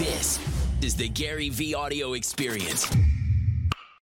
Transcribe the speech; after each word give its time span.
This 0.00 0.40
is 0.80 0.96
the 0.96 1.10
GaryVee 1.10 1.74
audio 1.74 2.14
experience. 2.14 2.88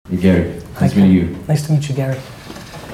Hey 0.08 0.18
Gary, 0.18 0.62
nice 0.80 0.94
Hi, 0.94 1.02
meeting 1.02 1.12
you. 1.12 1.38
Nice 1.48 1.66
to 1.66 1.74
meet 1.74 1.90
you, 1.90 1.96
Gary. 1.96 2.20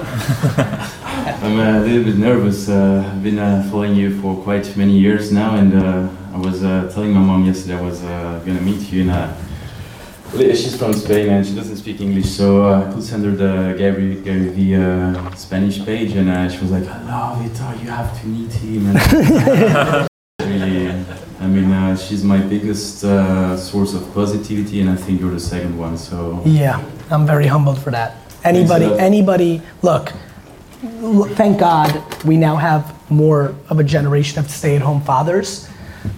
I'm 0.00 1.58
a 1.60 1.80
little 1.80 2.04
bit 2.04 2.16
nervous. 2.16 2.70
Uh, 2.70 3.12
I've 3.12 3.22
been 3.22 3.38
uh, 3.38 3.68
following 3.70 3.96
you 3.96 4.18
for 4.22 4.42
quite 4.42 4.74
many 4.78 4.98
years 4.98 5.30
now, 5.30 5.56
and 5.56 5.74
uh, 5.74 6.08
I 6.32 6.38
was 6.38 6.64
uh, 6.64 6.90
telling 6.90 7.12
my 7.12 7.20
mom 7.20 7.44
yesterday 7.44 7.76
I 7.76 7.82
was 7.82 8.02
uh, 8.02 8.42
gonna 8.46 8.62
meet 8.62 8.90
you, 8.90 9.02
and 9.02 9.10
uh, 9.10 9.34
she's 10.32 10.74
from 10.78 10.94
Spain 10.94 11.28
and 11.28 11.46
she 11.46 11.54
doesn't 11.54 11.76
speak 11.76 12.00
English, 12.00 12.30
so 12.30 12.64
uh, 12.64 12.88
I 12.88 12.94
could 12.94 13.02
send 13.02 13.26
her 13.26 13.32
the 13.32 13.74
Gary 13.76 14.16
GaryVee 14.24 14.72
uh, 14.80 15.34
Spanish 15.34 15.84
page, 15.84 16.12
and 16.12 16.30
uh, 16.30 16.48
she 16.48 16.62
was 16.62 16.70
like, 16.70 16.86
"I 16.86 17.02
love 17.04 17.44
it. 17.44 17.58
Oh, 17.60 17.78
you 17.78 17.90
have 17.90 18.18
to 18.22 18.26
meet 18.26 18.52
him." 18.54 20.06
Really, 20.46 20.88
I 21.40 21.46
mean, 21.46 21.72
uh, 21.72 21.96
she's 21.96 22.22
my 22.24 22.38
biggest 22.38 23.04
uh, 23.04 23.56
source 23.56 23.94
of 23.94 24.12
positivity, 24.14 24.80
and 24.80 24.90
I 24.90 24.96
think 24.96 25.20
you're 25.20 25.32
the 25.32 25.40
second 25.40 25.76
one. 25.76 25.98
So 25.98 26.42
Yeah, 26.44 26.82
I'm 27.10 27.26
very 27.26 27.46
humbled 27.46 27.78
for 27.78 27.90
that. 27.90 28.16
Anybody, 28.44 28.86
anybody, 28.98 29.60
look, 29.82 30.12
thank 31.34 31.58
God 31.58 31.90
we 32.24 32.36
now 32.36 32.56
have 32.56 32.94
more 33.10 33.54
of 33.68 33.78
a 33.80 33.84
generation 33.84 34.38
of 34.38 34.50
stay 34.50 34.76
at 34.76 34.82
home 34.82 35.00
fathers, 35.00 35.68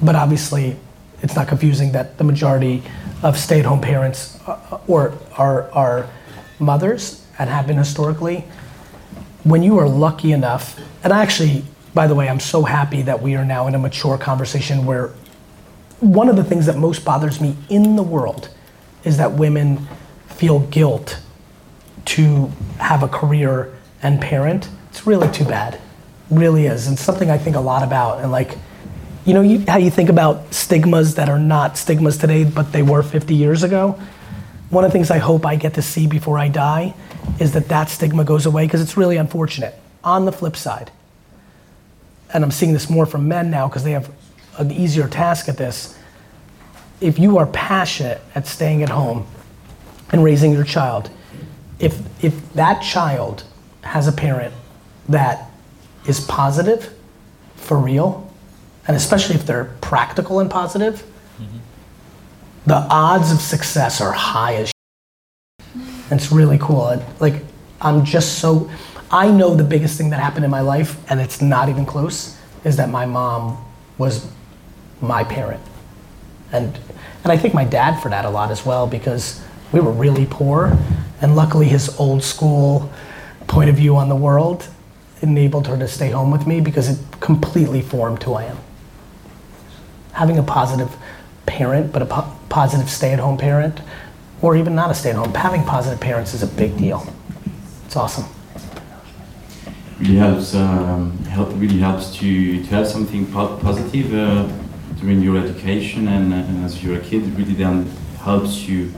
but 0.02 0.14
obviously 0.14 0.76
it's 1.22 1.34
not 1.34 1.48
confusing 1.48 1.92
that 1.92 2.18
the 2.18 2.24
majority 2.24 2.82
of 3.22 3.38
stay 3.38 3.60
at 3.60 3.64
home 3.64 3.80
parents 3.80 4.38
uh, 4.46 4.78
or 4.86 5.14
are, 5.36 5.70
are 5.72 6.08
mothers 6.58 7.24
and 7.38 7.48
have 7.50 7.66
been 7.66 7.78
historically. 7.78 8.44
When 9.44 9.62
you 9.62 9.78
are 9.78 9.88
lucky 9.88 10.32
enough, 10.32 10.78
and 11.02 11.12
I 11.12 11.22
actually, 11.22 11.64
by 11.98 12.06
the 12.06 12.14
way, 12.14 12.28
I'm 12.28 12.38
so 12.38 12.62
happy 12.62 13.02
that 13.02 13.22
we 13.22 13.34
are 13.34 13.44
now 13.44 13.66
in 13.66 13.74
a 13.74 13.78
mature 13.80 14.16
conversation 14.16 14.86
where 14.86 15.08
one 15.98 16.28
of 16.28 16.36
the 16.36 16.44
things 16.44 16.66
that 16.66 16.76
most 16.76 17.04
bothers 17.04 17.40
me 17.40 17.56
in 17.68 17.96
the 17.96 18.04
world 18.04 18.50
is 19.02 19.16
that 19.16 19.32
women 19.32 19.84
feel 20.28 20.60
guilt 20.60 21.18
to 22.04 22.52
have 22.78 23.02
a 23.02 23.08
career 23.08 23.76
and 24.00 24.20
parent. 24.20 24.68
It's 24.90 25.08
really 25.08 25.28
too 25.32 25.44
bad. 25.44 25.80
Really 26.30 26.66
is. 26.66 26.86
And 26.86 26.96
something 26.96 27.32
I 27.32 27.36
think 27.36 27.56
a 27.56 27.60
lot 27.60 27.82
about. 27.82 28.20
And 28.20 28.30
like, 28.30 28.56
you 29.24 29.34
know, 29.34 29.40
you, 29.40 29.64
how 29.66 29.78
you 29.78 29.90
think 29.90 30.08
about 30.08 30.54
stigmas 30.54 31.16
that 31.16 31.28
are 31.28 31.40
not 31.40 31.76
stigmas 31.76 32.16
today, 32.16 32.44
but 32.44 32.70
they 32.70 32.82
were 32.82 33.02
50 33.02 33.34
years 33.34 33.64
ago. 33.64 33.98
One 34.70 34.84
of 34.84 34.92
the 34.92 34.96
things 34.96 35.10
I 35.10 35.18
hope 35.18 35.44
I 35.44 35.56
get 35.56 35.74
to 35.74 35.82
see 35.82 36.06
before 36.06 36.38
I 36.38 36.46
die 36.46 36.94
is 37.40 37.54
that 37.54 37.66
that 37.70 37.88
stigma 37.88 38.22
goes 38.22 38.46
away 38.46 38.66
because 38.66 38.82
it's 38.82 38.96
really 38.96 39.16
unfortunate. 39.16 39.74
On 40.04 40.26
the 40.26 40.32
flip 40.32 40.54
side, 40.54 40.92
and 42.32 42.44
I'm 42.44 42.50
seeing 42.50 42.72
this 42.72 42.90
more 42.90 43.06
from 43.06 43.28
men 43.28 43.50
now 43.50 43.68
because 43.68 43.84
they 43.84 43.92
have 43.92 44.10
an 44.58 44.70
easier 44.70 45.08
task 45.08 45.48
at 45.48 45.56
this. 45.56 45.96
If 47.00 47.18
you 47.18 47.38
are 47.38 47.46
passionate 47.46 48.20
at 48.34 48.46
staying 48.46 48.82
at 48.82 48.88
home 48.88 49.26
and 50.10 50.24
raising 50.24 50.52
your 50.52 50.64
child, 50.64 51.10
if 51.78 52.00
if 52.24 52.52
that 52.54 52.82
child 52.82 53.44
has 53.82 54.08
a 54.08 54.12
parent 54.12 54.52
that 55.08 55.50
is 56.06 56.20
positive 56.20 56.92
for 57.56 57.78
real, 57.78 58.32
and 58.86 58.96
especially 58.96 59.36
if 59.36 59.46
they're 59.46 59.76
practical 59.80 60.40
and 60.40 60.50
positive, 60.50 61.04
the 62.66 62.86
odds 62.90 63.32
of 63.32 63.40
success 63.40 64.00
are 64.00 64.12
high 64.12 64.56
as 64.56 64.72
and 66.10 66.20
it's 66.20 66.32
really 66.32 66.58
cool. 66.58 67.02
Like, 67.20 67.44
I'm 67.80 68.04
just 68.04 68.38
so. 68.38 68.70
I 69.10 69.30
know 69.30 69.54
the 69.54 69.64
biggest 69.64 69.96
thing 69.96 70.10
that 70.10 70.20
happened 70.20 70.44
in 70.44 70.50
my 70.50 70.60
life, 70.60 70.98
and 71.10 71.20
it's 71.20 71.40
not 71.40 71.68
even 71.68 71.86
close, 71.86 72.36
is 72.64 72.76
that 72.76 72.90
my 72.90 73.06
mom 73.06 73.64
was 73.96 74.30
my 75.00 75.24
parent, 75.24 75.62
and 76.52 76.78
and 77.24 77.32
I 77.32 77.36
think 77.36 77.54
my 77.54 77.64
dad 77.64 78.00
for 78.00 78.08
that 78.10 78.24
a 78.24 78.30
lot 78.30 78.50
as 78.50 78.64
well 78.64 78.86
because 78.86 79.42
we 79.72 79.80
were 79.80 79.92
really 79.92 80.26
poor, 80.26 80.76
and 81.20 81.36
luckily 81.36 81.66
his 81.66 81.98
old 81.98 82.22
school 82.22 82.90
point 83.46 83.70
of 83.70 83.76
view 83.76 83.96
on 83.96 84.08
the 84.08 84.16
world 84.16 84.68
enabled 85.20 85.66
her 85.66 85.76
to 85.76 85.88
stay 85.88 86.10
home 86.10 86.30
with 86.30 86.46
me 86.46 86.60
because 86.60 86.88
it 86.88 86.98
completely 87.20 87.82
formed 87.82 88.22
who 88.22 88.34
I 88.34 88.44
am. 88.44 88.58
Having 90.12 90.38
a 90.38 90.42
positive 90.42 90.96
parent, 91.46 91.92
but 91.92 92.02
a 92.02 92.06
po- 92.06 92.32
positive 92.48 92.88
stay-at-home 92.88 93.38
parent, 93.38 93.80
or 94.42 94.56
even 94.56 94.74
not 94.74 94.90
a 94.90 94.94
stay-at-home, 94.94 95.34
having 95.34 95.64
positive 95.64 96.00
parents 96.00 96.34
is 96.34 96.42
a 96.42 96.46
big 96.46 96.76
deal. 96.76 97.12
It's 97.86 97.96
awesome. 97.96 98.24
Really 100.00 100.16
helps 100.16 100.54
um, 100.54 101.16
help 101.24 101.48
really 101.56 101.78
helps 101.78 102.14
to 102.16 102.62
to 102.64 102.68
have 102.70 102.86
something 102.86 103.26
po- 103.32 103.56
positive 103.58 104.14
uh, 104.14 104.46
during 105.00 105.20
your 105.22 105.36
education 105.38 106.08
and, 106.08 106.32
uh, 106.32 106.36
and 106.36 106.64
as 106.64 106.82
you're 106.82 106.96
a 106.96 107.00
kid 107.00 107.22
it 107.22 107.30
really 107.36 107.54
then 107.54 107.86
helps 108.20 108.68
you 108.68 108.92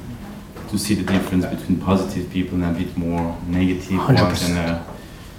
to 0.69 0.79
see 0.79 0.95
the 0.95 1.03
difference 1.13 1.45
between 1.47 1.81
positive 1.81 2.31
people 2.31 2.63
and 2.63 2.77
a 2.77 2.79
bit 2.79 2.97
more 2.97 3.37
negative 3.47 3.99
ones. 3.99 4.21
100%. 4.21 4.49
and 4.51 4.59
uh, 4.59 4.83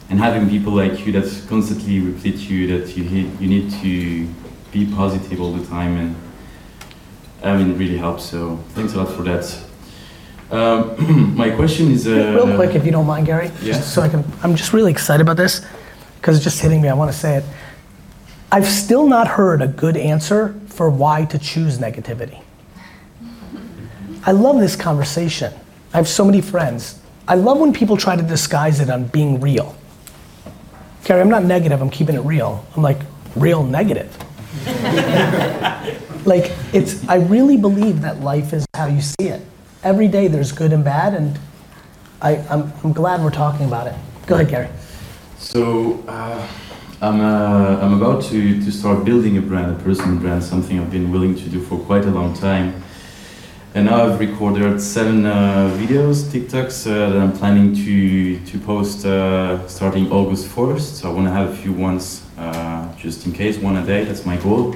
and 0.10 0.20
having 0.20 0.50
people 0.50 0.74
like 0.74 1.06
you 1.06 1.12
that 1.14 1.28
constantly 1.48 2.00
repeat 2.00 2.38
you 2.50 2.68
that 2.68 2.98
you 2.98 3.04
you 3.40 3.48
need 3.48 3.72
to 3.82 4.28
be 4.72 4.86
positive 4.94 5.40
all 5.42 5.54
the 5.54 5.66
time 5.68 5.98
and 5.98 6.16
I 7.44 7.56
mean 7.58 7.72
it 7.72 7.78
really 7.78 7.98
helps. 7.98 8.26
So 8.26 8.58
thanks 8.70 8.94
a 8.94 8.98
lot 8.98 9.10
for 9.16 9.24
that 9.24 9.46
um, 10.52 11.36
my 11.38 11.50
question 11.50 11.92
is 11.92 12.08
uh, 12.08 12.34
Real 12.36 12.56
quick, 12.56 12.76
if 12.76 12.86
you 12.86 12.92
don't 12.92 13.06
mind, 13.08 13.26
Gary, 13.26 13.52
Yeah. 13.62 13.80
so 13.80 14.02
I 14.02 14.10
can. 14.10 14.24
I'm 14.44 14.56
just 14.56 14.74
really 14.74 14.92
excited 14.92 15.22
about 15.22 15.38
this 15.38 15.66
because 16.16 16.36
it's 16.36 16.44
just 16.44 16.62
hitting 16.62 16.82
me. 16.82 16.90
I 16.90 16.94
want 16.94 17.12
to 17.12 17.18
say 17.18 17.38
it. 17.38 17.44
I've 18.52 18.68
still 18.68 19.08
not 19.08 19.28
heard 19.28 19.62
a 19.62 19.68
good 19.68 19.96
answer 19.96 20.54
for 20.68 20.90
why 20.90 21.26
to 21.26 21.40
choose 21.40 21.78
negativity. 21.80 22.42
I 24.26 24.32
love 24.34 24.60
this 24.60 24.76
conversation. 24.76 25.54
I 25.94 25.98
have 25.98 26.08
so 26.08 26.26
many 26.26 26.42
friends. 26.42 27.00
I 27.28 27.36
love 27.36 27.60
when 27.60 27.72
people 27.74 27.98
try 27.98 28.16
to 28.16 28.22
disguise 28.22 28.80
it 28.80 28.90
on 28.90 29.06
being 29.08 29.40
real. 29.40 29.76
Gary, 31.06 31.22
I'm 31.22 31.30
not 31.30 31.44
negative. 31.44 31.82
I'm 31.82 31.90
keeping 31.90 32.16
it 32.16 32.20
real. 32.22 32.66
I'm 32.76 32.84
like 32.84 33.00
real 33.36 33.64
negative. 33.64 34.16
like 36.26 36.52
it's. 36.74 37.08
I 37.08 37.16
really 37.16 37.58
believe 37.58 38.02
that 38.02 38.20
life 38.20 38.54
is 38.54 38.66
how 38.76 38.88
you 38.88 39.02
see 39.02 39.30
it. 39.30 39.42
Every 39.84 40.08
day 40.08 40.28
there's 40.28 40.52
good 40.52 40.74
and 40.74 40.84
bad, 40.84 41.16
and 41.16 41.40
I, 42.22 42.38
I'm, 42.50 42.72
I'm 42.84 42.94
glad 42.94 43.24
we're 43.24 43.32
talking 43.32 43.66
about 43.66 43.88
it. 43.88 43.96
Go 44.28 44.36
ahead, 44.36 44.50
Gary. 44.50 44.70
So 45.40 46.04
uh, 46.08 46.48
I'm, 47.02 47.20
uh, 47.20 47.80
I'm 47.82 48.00
about 48.00 48.22
to, 48.26 48.64
to 48.64 48.72
start 48.72 49.04
building 49.06 49.38
a 49.38 49.42
brand, 49.42 49.72
a 49.76 49.84
personal 49.84 50.18
brand, 50.20 50.44
something 50.44 50.80
I've 50.80 50.92
been 50.92 51.12
willing 51.12 51.34
to 51.36 51.50
do 51.50 51.60
for 51.62 51.80
quite 51.80 52.06
a 52.06 52.12
long 52.12 52.36
time. 52.36 52.84
And 53.74 53.86
now 53.88 54.04
I've 54.06 54.20
recorded 54.20 54.80
seven 54.80 55.26
uh, 55.26 55.76
videos, 55.80 56.26
TikToks 56.26 56.86
uh, 56.86 57.10
that 57.10 57.18
I'm 57.20 57.32
planning 57.32 57.74
to, 57.74 58.40
to 58.46 58.60
post 58.60 59.06
uh, 59.06 59.66
starting 59.68 60.12
August 60.12 60.48
1st. 60.50 60.80
So 61.02 61.10
I 61.10 61.14
want 61.14 61.26
to 61.28 61.32
have 61.32 61.50
a 61.50 61.56
few 61.56 61.74
ones 61.74 62.24
uh, 62.38 62.94
just 62.98 63.26
in 63.26 63.32
case, 63.32 63.58
one 63.58 63.78
a 63.78 63.86
day, 63.86 64.04
that's 64.04 64.26
my 64.28 64.38
goal. 64.38 64.76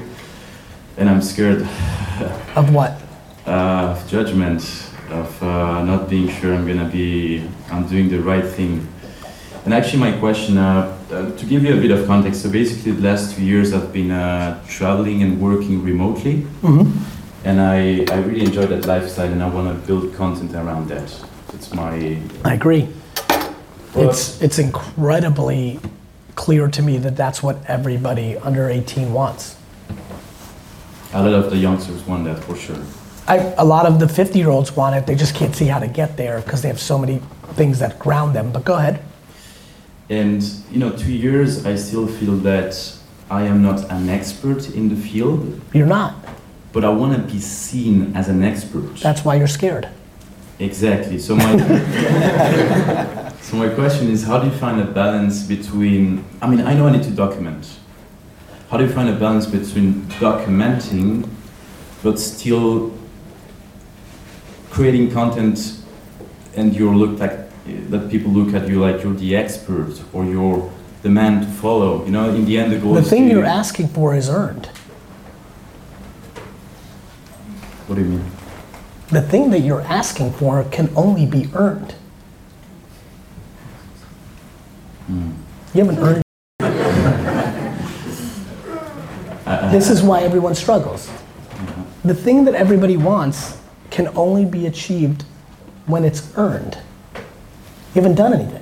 And 0.98 1.10
I'm 1.10 1.22
scared 1.22 1.62
Of 2.56 2.74
what? 2.74 3.00
uh, 3.46 3.50
of 4.00 4.08
judgment, 4.08 4.62
of 5.12 5.42
uh, 5.44 5.84
not 5.84 6.10
being 6.10 6.30
sure 6.30 6.54
I'm 6.54 6.68
gonna 6.68 6.90
be, 6.90 7.48
I'm 7.72 7.88
doing 7.88 8.10
the 8.10 8.20
right 8.20 8.46
thing. 8.46 8.88
And 9.66 9.74
actually, 9.74 10.00
my 10.00 10.12
question, 10.20 10.58
uh, 10.58 10.96
uh, 11.12 11.32
to 11.38 11.46
give 11.46 11.64
you 11.64 11.76
a 11.78 11.82
bit 11.82 11.92
of 11.92 12.06
context, 12.06 12.44
so 12.44 12.52
basically, 12.52 12.92
the 12.92 13.02
last 13.02 13.36
two 13.36 13.44
years 13.44 13.74
I've 13.74 13.92
been 13.92 14.12
uh, 14.12 14.62
traveling 14.68 15.24
and 15.24 15.42
working 15.42 15.84
remotely, 15.84 16.42
hmm 16.62 16.92
and 17.44 17.62
I, 17.62 18.04
I 18.12 18.18
really 18.22 18.42
enjoy 18.44 18.66
that 18.66 18.88
lifestyle, 18.88 19.32
and 19.32 19.42
I 19.44 19.48
want 19.48 19.68
to 19.70 19.88
build 19.88 20.16
content 20.16 20.56
around 20.56 20.88
that. 20.90 21.10
It's 21.54 21.72
my. 21.74 22.18
I 22.44 22.54
agree. 22.56 22.88
Well, 23.94 24.10
It's 24.10 24.42
it's 24.42 24.58
incredibly 24.60 25.80
clear 26.36 26.68
to 26.68 26.82
me 26.82 26.98
that 26.98 27.16
that's 27.16 27.42
what 27.44 27.58
everybody 27.68 28.36
under 28.38 28.68
18 28.70 29.14
wants. 29.14 29.56
a 31.14 31.22
lot 31.24 31.34
of 31.34 31.50
the 31.50 31.58
youngsters 31.58 32.04
want 32.08 32.26
that 32.26 32.44
for 32.44 32.56
sure. 32.56 32.84
I, 33.28 33.38
a 33.58 33.66
lot 33.66 33.86
of 33.86 34.00
the 34.00 34.08
50 34.08 34.38
year 34.38 34.50
olds 34.50 34.76
want 34.76 34.96
it. 34.96 35.06
They 35.08 35.16
just 35.16 35.34
can't 35.36 35.56
see 35.56 35.66
how 35.66 35.80
to 35.80 35.88
get 35.88 36.16
there 36.18 36.42
because 36.42 36.62
they 36.62 36.68
have 36.68 36.80
so 36.80 36.98
many 36.98 37.22
things 37.54 37.80
that 37.80 37.98
ground 37.98 38.36
them. 38.36 38.52
But 38.52 38.66
go 38.66 38.76
ahead. 38.76 39.02
And 40.10 40.44
you 40.72 40.78
know, 40.78 40.92
two 40.96 41.12
years, 41.12 41.66
I 41.66 41.76
still 41.76 42.08
feel 42.08 42.38
that 42.38 42.76
I 43.30 43.44
am 43.44 43.64
not 43.64 43.90
an 43.90 44.10
expert 44.10 44.70
in 44.76 44.90
the 44.90 44.96
field, 44.96 45.60
You're 45.74 45.88
not. 45.88 46.14
but 46.74 46.86
I 46.86 46.90
want 46.90 47.16
to 47.16 47.34
be 47.34 47.40
seen 47.40 48.16
as 48.16 48.30
an 48.30 48.44
expert. 48.44 48.98
That's 48.98 49.26
why 49.26 49.36
you're 49.36 49.48
scared. 49.48 49.90
Exactly. 50.60 51.18
So 51.18 51.36
my 51.36 51.58
so 53.42 53.58
my 53.58 53.70
question 53.70 54.10
is, 54.12 54.24
how 54.24 54.40
do 54.40 54.48
you 54.48 54.54
find 54.54 54.80
a 54.80 54.86
balance 54.86 55.42
between? 55.44 56.24
I 56.42 56.48
mean, 56.48 56.62
I 56.62 56.76
know 56.76 56.88
I 56.88 56.92
need 56.92 57.04
to 57.04 57.12
document. 57.12 57.68
How 58.70 58.78
do 58.78 58.86
you 58.86 58.92
find 58.92 59.10
a 59.10 59.16
balance 59.16 59.48
between 59.48 60.04
documenting, 60.20 61.28
but 62.04 62.20
still 62.20 62.94
creating 64.76 65.10
content, 65.10 65.80
and 66.58 66.76
you're 66.76 66.94
looked 66.94 67.18
like 67.18 67.50
that 67.90 68.12
people 68.12 68.30
look 68.30 68.54
at 68.54 68.68
you 68.68 68.82
like 68.82 69.02
you're 69.02 69.14
the 69.14 69.34
expert 69.34 69.94
or 70.12 70.26
you're 70.26 70.70
the 71.02 71.10
man 71.10 71.40
to 71.40 71.48
follow. 71.48 72.04
You 72.04 72.12
know, 72.12 72.30
in 72.30 72.44
the 72.44 72.58
end, 72.58 72.74
the 72.74 72.78
goal 72.78 72.94
The 72.94 73.02
thing 73.02 73.30
you're 73.30 73.46
asking 73.46 73.88
for 73.88 74.14
is 74.14 74.30
earned. 74.30 74.66
What 77.88 77.96
do 77.96 78.02
you 78.02 78.10
mean? 78.10 78.26
The 79.08 79.22
thing 79.22 79.50
that 79.52 79.62
you're 79.62 79.88
asking 80.02 80.34
for 80.34 80.66
can 80.66 80.90
only 80.94 81.26
be 81.26 81.48
earned. 81.54 81.96
Hmm. 85.08 85.32
You 85.74 85.86
haven't 85.86 86.00
earned. 86.00 86.24
this 89.72 89.90
is 89.90 90.04
why 90.04 90.24
everyone 90.24 90.54
struggles. 90.54 91.08
Uh-huh. 91.08 91.84
The 92.04 92.16
thing 92.16 92.44
that 92.44 92.56
everybody 92.56 92.98
wants 92.98 93.58
can 93.96 94.10
only 94.18 94.44
be 94.44 94.68
achieved 94.68 95.24
when 95.86 96.04
it's 96.04 96.30
earned. 96.36 96.78
You 97.94 98.02
haven't 98.02 98.16
done 98.16 98.34
anything. 98.34 98.62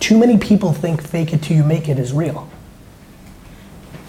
Too 0.00 0.18
many 0.18 0.36
people 0.36 0.74
think 0.74 1.02
fake 1.02 1.32
it 1.32 1.42
till 1.42 1.56
you 1.56 1.64
make 1.64 1.88
it 1.88 1.98
is 1.98 2.12
real. 2.12 2.46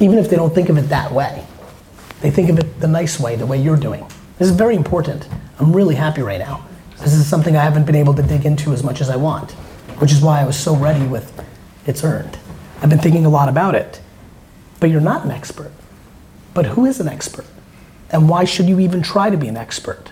Even 0.01 0.17
if 0.17 0.29
they 0.29 0.35
don't 0.35 0.53
think 0.53 0.67
of 0.67 0.77
it 0.77 0.89
that 0.89 1.13
way. 1.13 1.45
They 2.19 2.31
think 2.31 2.49
of 2.49 2.59
it 2.59 2.81
the 2.81 2.87
nice 2.89 3.17
way, 3.17 3.37
the 3.37 3.45
way 3.45 3.61
you're 3.61 3.77
doing. 3.77 4.05
This 4.37 4.49
is 4.49 4.55
very 4.57 4.75
important. 4.75 5.29
I'm 5.57 5.73
really 5.73 5.95
happy 5.95 6.21
right 6.21 6.39
now. 6.39 6.67
This 6.99 7.13
is 7.13 7.25
something 7.25 7.55
I 7.55 7.63
haven't 7.63 7.85
been 7.85 7.95
able 7.95 8.13
to 8.15 8.23
dig 8.23 8.45
into 8.45 8.73
as 8.73 8.83
much 8.83 8.99
as 8.99 9.09
I 9.09 9.15
want, 9.15 9.51
which 10.01 10.11
is 10.11 10.19
why 10.19 10.41
I 10.41 10.43
was 10.43 10.59
so 10.59 10.75
ready 10.75 11.07
with 11.07 11.31
it's 11.85 12.03
earned. 12.03 12.37
I've 12.81 12.89
been 12.89 12.99
thinking 12.99 13.25
a 13.25 13.29
lot 13.29 13.47
about 13.47 13.73
it. 13.73 14.01
But 14.81 14.89
you're 14.89 14.99
not 14.99 15.23
an 15.23 15.31
expert. 15.31 15.71
But 16.53 16.65
who 16.67 16.85
is 16.85 16.99
an 16.99 17.07
expert? 17.07 17.45
And 18.09 18.27
why 18.27 18.43
should 18.43 18.67
you 18.67 18.79
even 18.79 19.01
try 19.01 19.29
to 19.29 19.37
be 19.37 19.47
an 19.47 19.57
expert? 19.57 20.11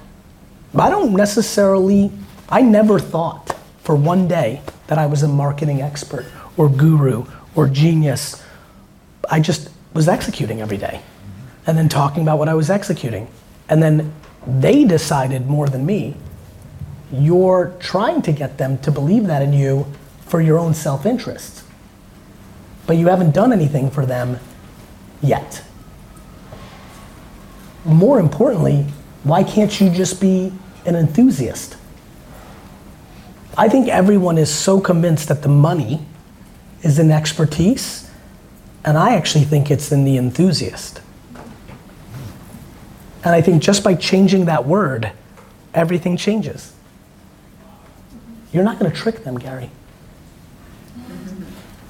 I 0.77 0.89
don't 0.89 1.13
necessarily, 1.13 2.11
I 2.47 2.61
never 2.61 2.99
thought 2.99 3.55
for 3.83 3.95
one 3.95 4.27
day 4.27 4.61
that 4.87 4.97
I 4.97 5.05
was 5.05 5.23
a 5.23 5.27
marketing 5.27 5.81
expert 5.81 6.25
or 6.57 6.69
guru 6.69 7.25
or 7.55 7.67
genius. 7.67 8.43
I 9.29 9.39
just 9.39 9.69
was 9.93 10.07
executing 10.07 10.61
every 10.61 10.77
day 10.77 11.01
and 11.65 11.77
then 11.77 11.89
talking 11.89 12.23
about 12.23 12.39
what 12.39 12.47
I 12.47 12.53
was 12.53 12.69
executing. 12.69 13.27
And 13.67 13.81
then 13.83 14.13
they 14.47 14.85
decided 14.85 15.47
more 15.47 15.67
than 15.67 15.85
me. 15.85 16.15
You're 17.11 17.75
trying 17.79 18.21
to 18.23 18.31
get 18.31 18.57
them 18.57 18.77
to 18.79 18.91
believe 18.91 19.25
that 19.27 19.41
in 19.41 19.53
you 19.53 19.85
for 20.27 20.39
your 20.39 20.59
own 20.59 20.73
self 20.73 21.05
interest. 21.05 21.63
But 22.85 22.97
you 22.97 23.07
haven't 23.07 23.31
done 23.31 23.51
anything 23.51 23.89
for 23.89 24.05
them 24.05 24.39
yet. 25.21 25.63
More 27.85 28.19
importantly, 28.19 28.85
why 29.23 29.43
can't 29.43 29.79
you 29.79 29.89
just 29.89 30.21
be 30.21 30.51
an 30.85 30.95
enthusiast? 30.95 31.77
I 33.57 33.67
think 33.67 33.87
everyone 33.87 34.37
is 34.37 34.53
so 34.53 34.79
convinced 34.79 35.27
that 35.27 35.41
the 35.41 35.49
money 35.49 36.05
is 36.81 36.99
in 36.99 37.11
expertise, 37.11 38.09
and 38.85 38.97
I 38.97 39.15
actually 39.15 39.43
think 39.43 39.69
it's 39.69 39.91
in 39.91 40.05
the 40.05 40.17
enthusiast. 40.17 41.01
And 43.23 43.35
I 43.35 43.41
think 43.41 43.61
just 43.61 43.83
by 43.83 43.95
changing 43.95 44.45
that 44.45 44.65
word, 44.65 45.11
everything 45.73 46.15
changes. 46.15 46.73
You're 48.53 48.63
not 48.63 48.79
gonna 48.79 48.93
trick 48.93 49.23
them, 49.25 49.37
Gary. 49.37 49.69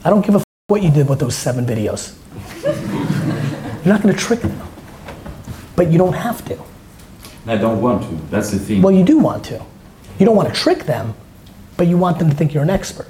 I 0.04 0.10
don't 0.10 0.26
give 0.26 0.36
a 0.36 0.40
f- 0.40 0.44
what 0.68 0.82
you 0.82 0.90
did 0.90 1.08
with 1.08 1.20
those 1.20 1.36
seven 1.36 1.66
videos. 1.66 2.16
You're 2.64 3.94
not 3.94 4.02
gonna 4.02 4.14
trick 4.14 4.42
them. 4.42 4.69
But 5.80 5.94
you 5.94 5.98
don't 5.98 6.20
have 6.28 6.44
to. 6.50 6.58
I 7.48 7.56
don't 7.56 7.82
want 7.82 8.04
to. 8.04 8.14
That's 8.30 8.52
the 8.52 8.60
thing. 8.60 8.82
Well, 8.82 8.92
you 8.92 9.06
do 9.06 9.18
want 9.18 9.46
to. 9.46 9.64
You 10.20 10.26
don't 10.26 10.36
want 10.36 10.54
to 10.54 10.62
trick 10.64 10.84
them, 10.84 11.14
but 11.78 11.88
you 11.88 11.98
want 11.98 12.20
them 12.20 12.30
to 12.30 12.36
think 12.36 12.54
you're 12.54 12.64
an 12.64 12.70
expert. 12.70 13.08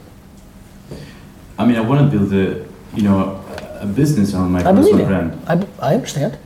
I 1.58 1.66
mean, 1.66 1.78
I 1.78 1.82
want 1.82 2.00
to 2.00 2.16
build 2.16 2.32
a, 2.32 2.64
you 2.96 3.02
know, 3.02 3.44
a 3.82 3.88
business 3.88 4.36
on 4.36 4.52
my 4.52 4.60
I 4.60 4.72
believe 4.72 4.98
personal 4.98 5.08
brand, 5.08 5.68
I, 5.82 5.90
I 5.90 5.96
understand. 5.96 6.38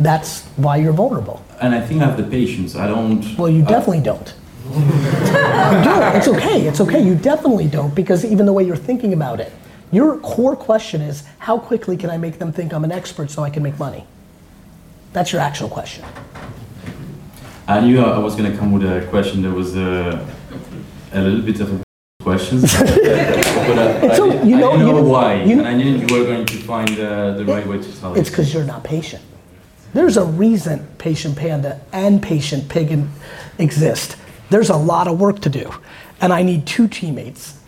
That's 0.00 0.44
why 0.56 0.78
you're 0.78 0.94
vulnerable. 0.94 1.44
and 1.60 1.74
I 1.74 1.82
think 1.86 2.00
I 2.00 2.06
have 2.06 2.16
the 2.16 2.24
patience. 2.38 2.74
I 2.74 2.86
don't. 2.86 3.36
Well, 3.36 3.50
you 3.50 3.62
I- 3.62 3.68
definitely 3.68 4.00
don't. 4.00 4.32
you 4.74 5.84
don't. 5.90 6.16
It's 6.16 6.28
okay. 6.28 6.66
It's 6.66 6.80
okay. 6.80 7.04
You 7.04 7.14
definitely 7.14 7.68
don't 7.68 7.94
because 7.94 8.24
even 8.24 8.46
the 8.46 8.54
way 8.54 8.64
you're 8.64 8.84
thinking 8.90 9.12
about 9.12 9.38
it, 9.38 9.52
your 9.92 10.16
core 10.20 10.56
question 10.56 11.02
is 11.02 11.24
how 11.40 11.58
quickly 11.58 11.98
can 11.98 12.08
I 12.08 12.16
make 12.16 12.38
them 12.38 12.50
think 12.54 12.72
I'm 12.72 12.84
an 12.84 12.92
expert 12.92 13.30
so 13.30 13.42
I 13.42 13.50
can 13.50 13.62
make 13.62 13.78
money? 13.78 14.06
That's 15.14 15.32
your 15.32 15.40
actual 15.40 15.68
question. 15.68 16.04
I 17.68 17.80
knew 17.80 18.00
I 18.00 18.18
was 18.18 18.34
gonna 18.34 18.54
come 18.56 18.72
with 18.72 18.82
a 18.84 19.06
question 19.08 19.42
that 19.42 19.52
was 19.52 19.74
uh, 19.76 20.18
a 21.12 21.20
little 21.22 21.40
bit 21.40 21.60
of 21.60 21.68
a 21.72 21.82
question, 22.22 22.60
but 23.68 23.78
I, 23.78 24.08
I, 24.10 24.16
So, 24.16 24.24
you 24.42 24.56
know- 24.58 24.72
I 24.72 24.76
you 24.76 24.84
know 24.84 24.98
know- 25.00 25.02
why, 25.04 25.42
you 25.44 25.58
and 25.60 25.66
I 25.68 25.74
knew 25.74 25.90
you 25.96 26.06
were 26.14 26.24
going 26.24 26.44
to 26.44 26.56
find 26.72 26.90
uh, 26.98 27.32
the 27.38 27.44
right 27.44 27.64
way 27.66 27.78
to 27.78 28.00
tell 28.00 28.14
it. 28.14 28.20
It's 28.20 28.28
because 28.28 28.52
you're 28.52 28.64
not 28.64 28.82
patient. 28.82 29.22
There's 29.94 30.16
a 30.16 30.24
reason 30.24 30.84
Patient 30.98 31.36
Panda 31.36 31.80
and 31.92 32.20
Patient 32.20 32.68
Pig 32.68 33.04
exist. 33.58 34.16
There's 34.50 34.68
a 34.68 34.76
lot 34.76 35.06
of 35.06 35.20
work 35.20 35.38
to 35.42 35.48
do. 35.48 35.70
And 36.20 36.32
I 36.32 36.42
need 36.42 36.66
two 36.66 36.88
teammates. 36.88 37.60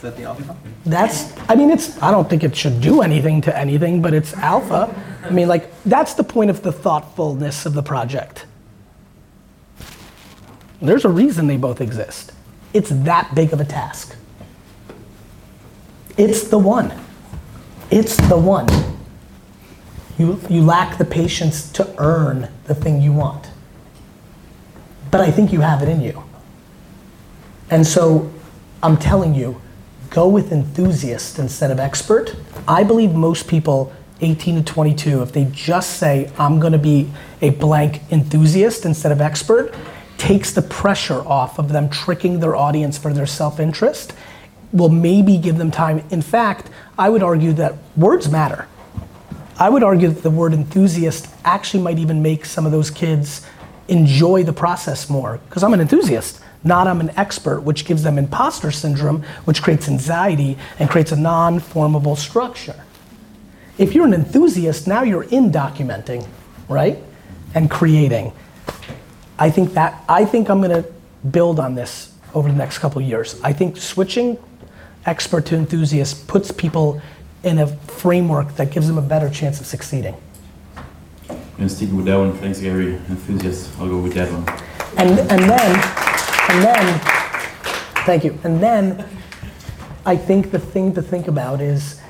That 0.00 0.16
the 0.16 0.24
alpha? 0.24 0.56
That's, 0.84 1.32
I 1.48 1.54
mean, 1.54 1.70
it's, 1.70 2.00
I 2.02 2.10
don't 2.10 2.28
think 2.28 2.44
it 2.44 2.56
should 2.56 2.80
do 2.80 3.02
anything 3.02 3.40
to 3.42 3.56
anything, 3.56 4.02
but 4.02 4.14
it's 4.14 4.34
alpha. 4.34 4.94
I 5.24 5.30
mean, 5.30 5.48
like, 5.48 5.70
that's 5.84 6.14
the 6.14 6.24
point 6.24 6.50
of 6.50 6.62
the 6.62 6.72
thoughtfulness 6.72 7.66
of 7.66 7.74
the 7.74 7.82
project. 7.82 8.46
There's 10.80 11.04
a 11.04 11.08
reason 11.08 11.46
they 11.46 11.56
both 11.56 11.80
exist. 11.80 12.32
It's 12.72 12.90
that 12.90 13.34
big 13.34 13.52
of 13.52 13.60
a 13.60 13.64
task. 13.64 14.16
It's 16.16 16.44
the 16.44 16.58
one. 16.58 16.92
It's 17.90 18.16
the 18.28 18.38
one. 18.38 18.68
You, 20.18 20.40
you 20.48 20.62
lack 20.62 20.98
the 20.98 21.04
patience 21.04 21.70
to 21.72 21.94
earn 21.98 22.48
the 22.64 22.74
thing 22.74 23.00
you 23.00 23.12
want. 23.12 23.50
But 25.10 25.20
I 25.22 25.30
think 25.30 25.52
you 25.52 25.60
have 25.60 25.82
it 25.82 25.88
in 25.88 26.00
you. 26.00 26.22
And 27.70 27.86
so 27.86 28.30
I'm 28.82 28.96
telling 28.96 29.34
you, 29.34 29.60
go 30.10 30.28
with 30.28 30.52
enthusiast 30.52 31.38
instead 31.38 31.70
of 31.70 31.78
expert. 31.78 32.34
I 32.66 32.82
believe 32.84 33.12
most 33.12 33.46
people 33.48 33.92
18 34.20 34.56
to 34.56 34.62
22, 34.62 35.22
if 35.22 35.32
they 35.32 35.44
just 35.46 35.96
say, 35.96 36.30
I'm 36.36 36.60
gonna 36.60 36.78
be 36.78 37.10
a 37.40 37.50
blank 37.50 38.02
enthusiast 38.10 38.84
instead 38.84 39.12
of 39.12 39.20
expert, 39.20 39.74
takes 40.18 40.52
the 40.52 40.62
pressure 40.62 41.20
off 41.26 41.58
of 41.58 41.70
them 41.70 41.88
tricking 41.88 42.40
their 42.40 42.54
audience 42.54 42.98
for 42.98 43.14
their 43.14 43.26
self 43.26 43.58
interest, 43.58 44.12
will 44.72 44.90
maybe 44.90 45.38
give 45.38 45.56
them 45.56 45.70
time. 45.70 46.04
In 46.10 46.20
fact, 46.22 46.68
I 46.98 47.08
would 47.08 47.22
argue 47.22 47.52
that 47.54 47.76
words 47.96 48.28
matter. 48.28 48.66
I 49.58 49.68
would 49.68 49.82
argue 49.82 50.08
that 50.08 50.22
the 50.22 50.30
word 50.30 50.52
enthusiast 50.52 51.28
actually 51.44 51.82
might 51.82 51.98
even 51.98 52.22
make 52.22 52.44
some 52.44 52.66
of 52.66 52.72
those 52.72 52.90
kids 52.90 53.46
enjoy 53.88 54.42
the 54.42 54.52
process 54.52 55.08
more 55.08 55.40
because 55.48 55.62
I'm 55.62 55.74
an 55.74 55.80
enthusiast, 55.80 56.40
not 56.62 56.86
I'm 56.86 57.00
an 57.00 57.10
expert, 57.16 57.60
which 57.60 57.84
gives 57.84 58.02
them 58.02 58.18
imposter 58.18 58.70
syndrome, 58.70 59.22
which 59.44 59.62
creates 59.62 59.88
anxiety 59.88 60.58
and 60.78 60.90
creates 60.90 61.12
a 61.12 61.16
non 61.16 61.58
formable 61.58 62.16
structure. 62.16 62.84
If 63.78 63.94
you're 63.94 64.06
an 64.06 64.14
enthusiast, 64.14 64.86
now 64.86 65.02
you're 65.02 65.24
in 65.24 65.50
documenting, 65.50 66.26
right? 66.68 66.98
And 67.54 67.70
creating. 67.70 68.32
I 69.38 69.50
think 69.50 69.72
that 69.72 70.04
I 70.08 70.26
think 70.26 70.50
I'm 70.50 70.60
going 70.60 70.82
to 70.82 70.88
build 71.30 71.58
on 71.58 71.74
this 71.74 72.12
over 72.34 72.48
the 72.48 72.54
next 72.54 72.78
couple 72.78 73.00
of 73.00 73.08
years. 73.08 73.40
I 73.42 73.52
think 73.52 73.76
switching 73.76 74.38
expert 75.06 75.46
to 75.46 75.56
enthusiast 75.56 76.28
puts 76.28 76.52
people 76.52 77.00
in 77.42 77.58
a 77.58 77.66
framework 77.66 78.54
that 78.56 78.70
gives 78.70 78.86
them 78.86 78.98
a 78.98 79.02
better 79.02 79.30
chance 79.30 79.60
of 79.60 79.66
succeeding. 79.66 80.14
I'm 81.28 81.38
gonna 81.56 81.68
stick 81.68 81.90
with 81.92 82.04
that 82.06 82.16
one. 82.16 82.32
Thanks, 82.34 82.60
Gary. 82.60 82.94
Enthusiast. 83.08 83.70
I'll 83.78 83.88
go 83.88 83.98
with 83.98 84.14
that 84.14 84.30
one. 84.30 84.46
And 84.96 85.18
and 85.30 85.42
then 85.48 86.09
and 86.48 86.64
then 86.64 87.00
thank 88.06 88.24
you. 88.24 88.38
And 88.44 88.60
then 88.62 89.06
I 90.06 90.16
think 90.16 90.50
the 90.50 90.58
thing 90.58 90.94
to 90.94 91.02
think 91.02 91.28
about 91.28 91.60
is 91.60 92.00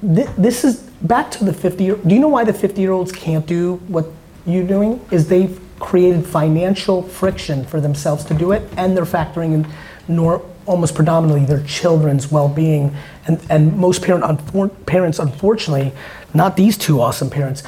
thi- 0.00 0.28
this 0.36 0.64
is 0.64 0.80
back 1.02 1.30
to 1.32 1.44
the 1.44 1.52
50 1.52 1.84
year 1.84 1.96
do 1.96 2.14
you 2.14 2.20
know 2.20 2.28
why 2.28 2.44
the 2.44 2.52
50 2.52 2.80
year 2.80 2.92
olds 2.92 3.10
can't 3.10 3.44
do 3.46 3.76
what 3.88 4.06
you're 4.46 4.66
doing 4.66 5.04
is 5.10 5.28
they've 5.28 5.60
created 5.80 6.24
financial 6.24 7.02
friction 7.02 7.64
for 7.64 7.80
themselves 7.80 8.24
to 8.26 8.34
do 8.34 8.52
it 8.52 8.62
and 8.76 8.96
they're 8.96 9.04
factoring 9.04 9.52
in 9.54 9.66
nor 10.06 10.44
almost 10.66 10.94
predominantly 10.94 11.44
their 11.44 11.64
children's 11.64 12.30
well-being 12.30 12.94
and, 13.26 13.40
and 13.50 13.76
most 13.76 14.00
parent 14.02 14.22
unfor- 14.22 14.70
parents 14.86 15.18
unfortunately 15.18 15.92
not 16.34 16.56
these 16.56 16.78
two 16.78 17.00
awesome 17.00 17.28
parents 17.28 17.62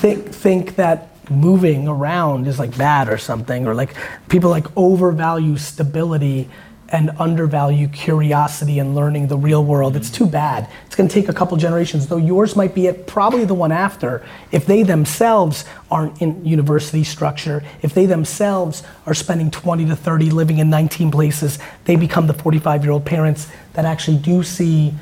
think, 0.00 0.28
think 0.28 0.76
that 0.76 1.09
moving 1.30 1.88
around 1.88 2.46
is 2.46 2.58
like 2.58 2.76
bad 2.76 3.08
or 3.08 3.18
something 3.18 3.66
or 3.66 3.74
like 3.74 3.94
people 4.28 4.50
like 4.50 4.66
overvalue 4.76 5.56
stability 5.56 6.48
and 6.92 7.10
undervalue 7.18 7.86
curiosity 7.86 8.78
and 8.80 8.94
learning 8.94 9.28
the 9.28 9.36
real 9.36 9.64
world. 9.64 9.94
It's 9.94 10.10
too 10.10 10.26
bad. 10.26 10.68
It's 10.86 10.96
going 10.96 11.08
to 11.08 11.14
take 11.14 11.28
a 11.28 11.32
couple 11.32 11.56
generations, 11.56 12.08
though 12.08 12.16
yours 12.16 12.56
might 12.56 12.74
be 12.74 12.88
at 12.88 13.06
probably 13.06 13.44
the 13.44 13.54
one 13.54 13.70
after. 13.70 14.26
If 14.50 14.66
they 14.66 14.82
themselves 14.82 15.64
aren't 15.90 16.20
in 16.20 16.44
university 16.44 17.04
structure, 17.04 17.62
if 17.82 17.94
they 17.94 18.06
themselves 18.06 18.82
are 19.06 19.14
spending 19.14 19.52
20 19.52 19.86
to 19.86 19.96
30 19.96 20.30
living 20.30 20.58
in 20.58 20.68
19 20.68 21.12
places, 21.12 21.60
they 21.84 21.94
become 21.94 22.26
the 22.26 22.34
45 22.34 22.82
year 22.82 22.92
old 22.92 23.04
parents 23.04 23.48
that 23.74 23.84
actually 23.84 24.18
do 24.18 24.42
see 24.42 24.92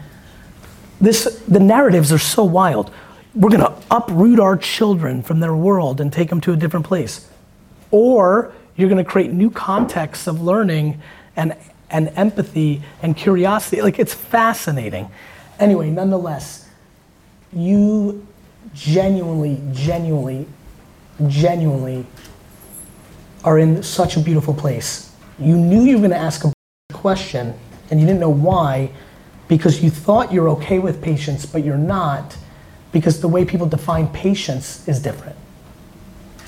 this 1.01 1.43
the 1.47 1.61
narratives 1.61 2.13
are 2.13 2.19
so 2.19 2.45
wild. 2.45 2.93
We're 3.35 3.51
gonna 3.51 3.75
uproot 3.91 4.41
our 4.41 4.57
children 4.57 5.23
from 5.23 5.41
their 5.41 5.55
world 5.55 6.01
and 6.01 6.13
take 6.13 6.31
them 6.31 6.41
to 6.43 6.53
a 6.53 6.57
different 6.57 6.87
place. 6.87 7.29
Or 7.91 8.53
you're 8.77 8.89
gonna 8.89 9.05
create 9.05 9.33
new 9.33 9.51
contexts 9.51 10.27
of 10.27 10.41
learning 10.41 11.01
and 11.37 11.55
and 11.91 12.13
empathy 12.17 12.83
and 13.03 13.17
curiosity. 13.17 13.83
Like 13.83 13.99
it's 13.99 14.15
fascinating. 14.15 15.11
Anyway, 15.59 15.91
nonetheless, 15.91 16.69
you 17.53 18.27
genuinely, 18.75 19.61
genuinely, 19.73 20.47
genuinely 21.27 22.07
are 23.45 23.59
in 23.59 23.83
such 23.83 24.17
a 24.17 24.21
beautiful 24.21 24.55
place. 24.55 25.13
You 25.39 25.57
knew 25.57 25.83
you 25.83 25.97
were 25.97 26.03
gonna 26.03 26.17
ask 26.17 26.45
a 26.45 26.53
question 26.93 27.55
and 27.91 28.01
you 28.01 28.07
didn't 28.07 28.21
know 28.21 28.31
why 28.31 28.91
because 29.49 29.83
you 29.83 29.89
thought 29.91 30.33
you're 30.33 30.49
okay 30.51 30.79
with 30.79 31.01
patience, 31.01 31.47
but 31.47 31.65
you're 31.65 31.77
not 31.77 32.37
because 32.93 33.21
the 33.21 33.29
way 33.29 33.45
people 33.45 33.67
define 33.67 34.09
patience 34.09 34.87
is 34.89 35.01
different. 35.01 35.37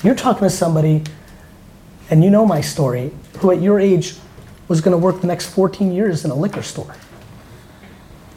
You're 0.03 0.15
talking 0.15 0.43
to 0.43 0.49
somebody, 0.49 1.03
and 2.09 2.23
you 2.23 2.29
know 2.29 2.45
my 2.45 2.61
story, 2.61 3.11
who 3.39 3.51
at 3.51 3.61
your 3.61 3.79
age 3.79 4.15
was 4.67 4.81
gonna 4.81 4.97
work 4.97 5.21
the 5.21 5.27
next 5.27 5.47
14 5.47 5.91
years 5.91 6.25
in 6.25 6.31
a 6.31 6.35
liquor 6.35 6.63
store. 6.63 6.95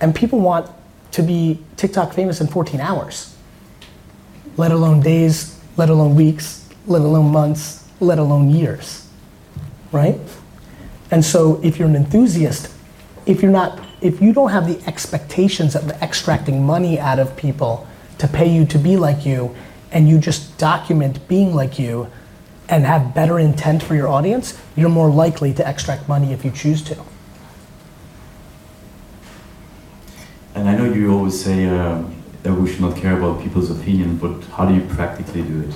And 0.01 0.15
people 0.15 0.41
want 0.41 0.71
to 1.13 1.23
be 1.23 1.61
TikTok 1.77 2.13
famous 2.13 2.41
in 2.41 2.49
14 2.49 2.81
hours, 2.81 3.35
let 4.57 4.73
alone 4.73 5.01
days, 5.01 5.59
let 5.77 5.89
alone 5.89 6.15
weeks, 6.15 6.69
let 6.87 7.03
alone 7.03 7.31
months, 7.31 7.89
let 8.01 8.19
alone 8.19 8.51
years, 8.51 9.09
right? 9.93 10.19
And 11.11 11.25
so 11.25 11.61
if 11.63 11.79
you're 11.79 11.89
an 11.89 11.97
enthusiast, 11.97 12.71
if 13.27 13.43
you're 13.43 13.53
not, 13.53 13.81
if 14.01 14.21
you 14.21 14.33
don't 14.33 14.51
have 14.51 14.67
the 14.67 14.87
expectations 14.89 15.75
of 15.75 15.91
extracting 16.03 16.67
money 16.67 16.99
out 16.99 17.19
of 17.19 17.37
people 17.37 17.87
to 18.25 18.33
pay 18.33 18.49
you 18.49 18.65
to 18.65 18.79
be 18.79 18.97
like 18.97 19.27
you, 19.27 19.55
and 19.93 20.09
you 20.09 20.19
just 20.19 20.57
document 20.57 21.29
being 21.29 21.55
like 21.55 21.79
you 21.79 22.11
and 22.71 22.87
have 22.87 23.15
better 23.15 23.39
intent 23.39 23.83
for 23.83 23.95
your 23.95 24.09
audience, 24.09 24.59
you're 24.75 24.89
more 24.89 25.11
likely 25.11 25.53
to 25.53 25.69
extract 25.69 26.09
money 26.09 26.33
if 26.33 26.43
you 26.43 26.51
choose 26.51 26.83
to. 26.83 26.97
And 30.55 30.69
I 30.71 30.75
know 30.75 30.91
you 30.91 31.13
always 31.13 31.39
say 31.39 31.67
uh, 31.67 32.03
that 32.43 32.55
we 32.55 32.71
should 32.71 32.81
not 32.81 32.97
care 32.97 33.19
about 33.19 33.43
people's 33.43 33.71
opinion, 33.71 34.17
but 34.17 34.43
how 34.57 34.65
do 34.65 34.75
you 34.75 34.81
practically 34.95 35.43
do 35.43 35.61
it? 35.61 35.75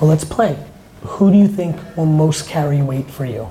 Well, 0.00 0.08
let's 0.08 0.24
play. 0.24 0.56
Who 1.02 1.30
do 1.30 1.36
you 1.36 1.48
think 1.48 1.76
will 1.94 2.06
most 2.06 2.48
carry 2.48 2.80
weight 2.80 3.10
for 3.10 3.26
you? 3.26 3.50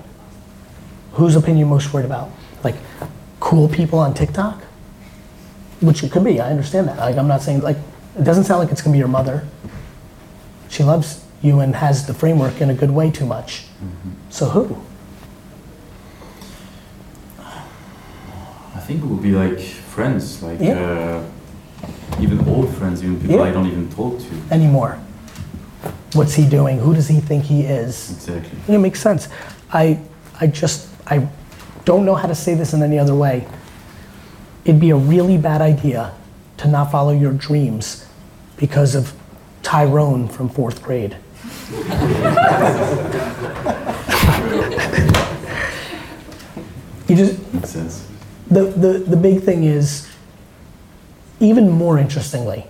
Whose 1.12 1.36
opinion 1.36 1.68
most 1.68 1.94
worried 1.94 2.08
about? 2.08 2.32
Like 2.64 2.76
cool 3.40 3.68
people 3.68 4.00
on 4.00 4.16
TikTok? 4.16 4.64
Which 5.84 6.02
it 6.04 6.12
could 6.14 6.24
be, 6.24 6.40
I 6.40 6.50
understand 6.50 6.88
that. 6.88 6.98
Like 6.98 7.18
I'm 7.18 7.28
not 7.28 7.42
saying 7.42 7.60
like 7.62 7.76
it 8.18 8.24
doesn't 8.24 8.46
sound 8.46 8.60
like 8.62 8.72
it's 8.72 8.82
gonna 8.82 8.94
be 8.94 9.00
your 9.00 9.10
mother. 9.10 9.46
She 10.70 10.82
loves 10.84 11.24
you 11.42 11.60
and 11.60 11.76
has 11.76 12.08
the 12.08 12.14
framework 12.14 12.62
in 12.62 12.70
a 12.70 12.74
good 12.74 12.92
way 12.92 13.12
too 13.12 13.26
much. 13.26 13.66
So 14.30 14.46
who? 14.46 14.78
I 18.76 18.80
think 18.80 19.04
it 19.04 19.06
would 19.08 19.22
be 19.22 19.32
like 19.32 19.60
friends, 19.60 20.42
like 20.42 20.60
Yeah. 20.62 20.74
uh, 20.80 21.24
even 22.22 22.48
old 22.48 22.70
friends, 22.70 23.04
even 23.04 23.20
people 23.20 23.36
Yeah. 23.38 23.44
I 23.44 23.52
don't 23.52 23.68
even 23.68 23.90
talk 23.90 24.20
to. 24.20 24.26
Anymore. 24.54 24.98
What's 26.14 26.34
he 26.36 26.48
doing? 26.48 26.80
Who 26.80 26.94
does 26.94 27.08
he 27.10 27.20
think 27.20 27.44
he 27.44 27.62
is? 27.64 28.12
Exactly. 28.12 28.74
It 28.74 28.78
makes 28.80 29.02
sense. 29.02 29.28
I, 29.72 30.00
I 30.40 30.48
just, 30.48 30.88
I 31.08 31.28
don't 31.86 32.06
know 32.06 32.16
how 32.16 32.28
to 32.28 32.36
say 32.36 32.56
this 32.56 32.74
in 32.74 32.82
any 32.84 33.00
other 33.00 33.16
way. 33.16 33.46
It'd 34.66 34.80
be 34.80 34.92
a 34.92 34.96
really 34.96 35.38
bad 35.38 35.62
idea 35.62 36.14
to 36.58 36.68
not 36.68 36.92
follow 36.92 37.12
your 37.12 37.34
dreams 37.34 38.08
because 38.58 38.96
of 38.96 39.14
Tyrone 39.62 40.28
from 40.28 40.50
fourth 40.50 40.82
grade. 40.82 41.18
you 47.08 47.16
just, 47.16 47.54
Makes 47.54 47.70
sense. 47.70 48.08
the, 48.48 48.66
the, 48.66 49.00
the 49.00 49.18
big 49.18 49.42
thing 49.44 49.64
is, 49.64 50.10
even 51.40 51.70
more 51.70 51.98
interestingly, 51.98 52.66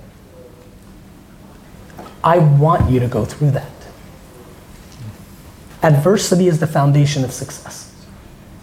I 2.23 2.39
want 2.39 2.89
you 2.89 3.00
to 3.00 3.07
go 3.07 3.25
through 3.25 3.51
that. 3.51 3.69
Adversity 5.83 6.47
is 6.47 6.59
the 6.59 6.67
foundation 6.67 7.23
of 7.23 7.31
success. 7.31 7.93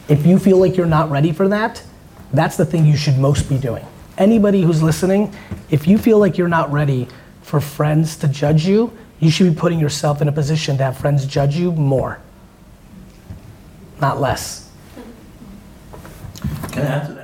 If 0.09 0.25
you 0.27 0.39
feel 0.39 0.57
like 0.57 0.77
you're 0.77 0.87
not 0.87 1.11
ready 1.11 1.33
for 1.33 1.47
that, 1.49 1.83
that's 2.33 2.57
the 2.57 2.65
thing 2.65 2.87
you 2.87 2.97
should 2.97 3.19
most 3.19 3.49
be 3.49 3.59
doing. 3.59 3.85
Anybody 4.19 4.63
who's 4.63 4.83
listening, 4.83 5.35
if 5.71 5.87
you 5.87 5.99
feel 5.99 6.19
like 6.19 6.39
you're 6.39 6.49
not 6.49 6.71
ready 6.71 7.09
for 7.43 7.61
friends 7.61 8.17
to 8.19 8.29
judge 8.29 8.67
you, 8.67 8.97
you 9.19 9.31
should 9.31 9.53
be 9.53 9.59
putting 9.59 9.79
yourself 9.79 10.23
in 10.23 10.29
a 10.29 10.33
position 10.33 10.77
to 10.79 10.85
have 10.85 10.97
friends 10.97 11.27
judge 11.27 11.57
you 11.57 11.73
more, 11.73 12.21
not 14.01 14.21
less. 14.21 14.71
Can 16.73 16.87
I 16.87 16.91
add 16.91 17.07
to 17.07 17.13
that? 17.15 17.20